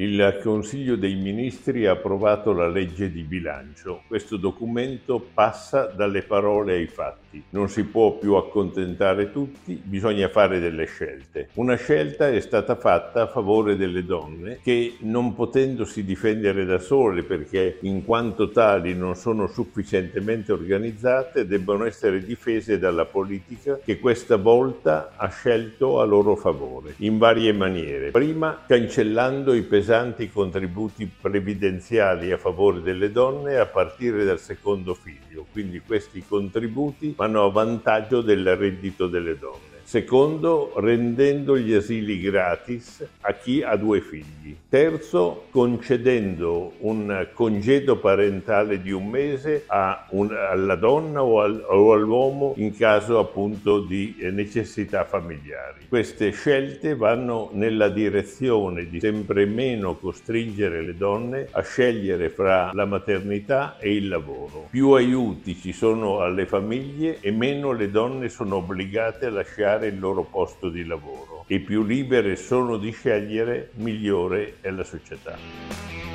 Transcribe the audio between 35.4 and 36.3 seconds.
quindi questi